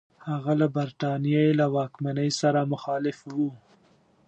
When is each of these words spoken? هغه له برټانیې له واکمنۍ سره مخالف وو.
هغه 0.29 0.51
له 0.61 0.67
برټانیې 0.75 1.45
له 1.59 1.65
واکمنۍ 1.75 2.29
سره 2.41 2.69
مخالف 2.73 3.17
وو. 3.35 3.49